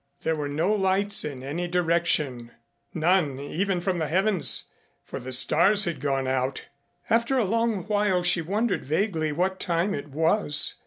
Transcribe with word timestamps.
There 0.23 0.35
were 0.35 0.49
no 0.49 0.73
lights 0.73 1.23
in 1.23 1.43
any 1.43 1.67
direction, 1.67 2.49
none 2.91 3.39
even 3.39 3.81
from 3.81 3.99
the 3.99 4.07
heavens, 4.07 4.63
for 5.05 5.19
the 5.19 5.31
stars 5.31 5.85
had 5.85 6.01
gone 6.01 6.27
out. 6.27 6.65
After 7.11 7.37
a 7.37 7.45
long 7.45 7.83
while 7.83 8.23
she 8.23 8.41
wondered 8.41 8.83
vaguely 8.83 9.31
what 9.31 9.59
time 9.59 9.93
it 9.93 10.07
was. 10.09 10.73